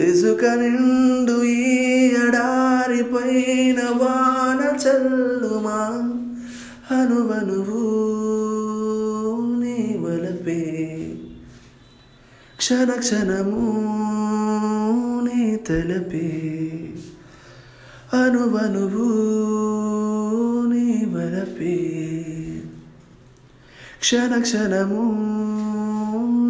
[0.00, 6.14] ఇసుక నిండు ఈ ఎడారిపైన వాన చల్లుమా?
[6.96, 7.88] అనువనువు
[9.60, 10.84] నీ వలపే.
[12.56, 13.84] క్షణ క్షణము
[15.24, 16.54] నీ తలపే.
[18.14, 19.08] అనువనువు
[20.72, 21.97] నీ వలపే.
[24.02, 25.02] క్షణ క్షణము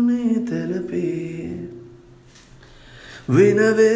[0.08, 1.06] నీ తలపే
[3.30, 3.92] వినవే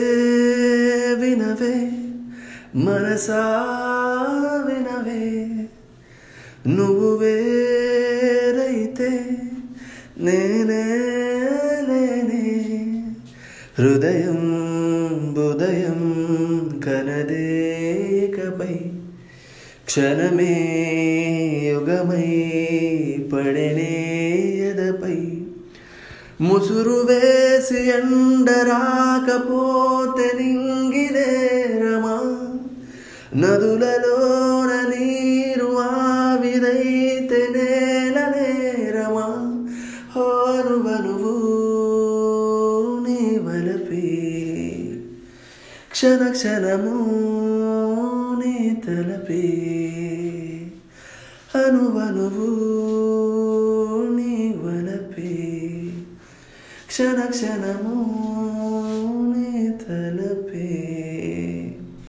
[1.20, 1.74] వినవే
[2.76, 3.42] మనసా
[4.66, 5.24] వినవే
[6.68, 9.10] నువ్వు వేరైతే
[10.18, 10.84] నేనే
[11.88, 12.44] లేనే
[13.78, 14.40] హృదయం
[15.36, 16.02] బుదయం
[16.84, 18.74] కనదేకపై
[19.92, 20.54] క్షణమే
[21.64, 22.30] యుగమై
[23.32, 23.96] పడనే
[24.68, 25.26] ఎదపై.
[26.40, 32.16] ముసురు వేసి ఎండరాకపోతే నింగిదేరమా
[33.36, 39.60] నదులలోన నీరు ఆవిరైతే నేల నేరమా
[40.16, 41.36] హానువనువు
[43.08, 44.10] నీ వలపి.
[45.90, 47.12] క్షణ క్షణము
[48.42, 48.54] నీ
[48.84, 49.42] తలపే
[51.58, 52.46] అనువనువు
[54.16, 55.34] నీ వలపే
[56.88, 57.91] క్షణ క్షణము